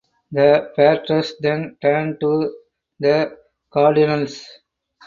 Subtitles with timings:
[0.31, 2.51] The Padres then turned to
[2.99, 3.37] the
[3.71, 4.43] Cardinals.